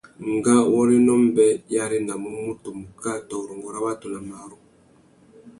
Ngawôrénô 0.33 1.15
mbê 1.25 1.47
i 1.73 1.75
arénamú 1.83 2.29
mutu 2.45 2.69
muká 2.79 3.13
tô 3.27 3.35
urrôngô 3.41 3.69
râ 3.75 3.79
watu 3.85 4.07
nà 4.13 4.19
marru. 4.29 4.57